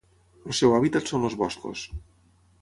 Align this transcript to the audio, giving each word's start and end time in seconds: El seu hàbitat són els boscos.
El 0.51 0.55
seu 0.59 0.73
hàbitat 0.77 1.11
són 1.11 1.27
els 1.29 1.37
boscos. 1.43 1.85